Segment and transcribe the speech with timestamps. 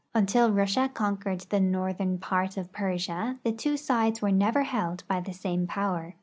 [0.15, 5.19] Until Russia conquered the northern part of Persia, the two sides were never held by
[5.19, 6.15] the same power.